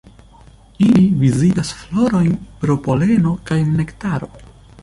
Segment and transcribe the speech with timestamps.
[0.85, 2.33] Ili vizitas florojn
[2.65, 4.33] pro poleno kaj nektaro.